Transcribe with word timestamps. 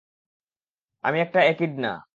আমি 1.03 1.17
একটা 1.19 1.39
একিডনা! 1.43 1.91